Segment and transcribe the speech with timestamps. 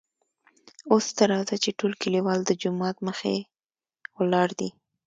[0.91, 3.35] اوس ته راځه چې ټول کليوال دجومات مخکې
[4.17, 4.69] ولاړ دي.